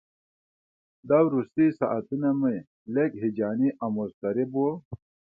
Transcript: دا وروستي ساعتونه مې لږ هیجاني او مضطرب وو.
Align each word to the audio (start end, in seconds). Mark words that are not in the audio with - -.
دا 1.09 1.19
وروستي 1.27 1.67
ساعتونه 1.79 2.29
مې 2.39 2.55
لږ 2.95 3.09
هیجاني 3.23 3.69
او 3.83 3.89
مضطرب 3.99 4.49
وو. 4.55 4.69